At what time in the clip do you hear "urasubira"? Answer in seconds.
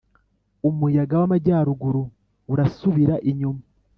2.51-3.15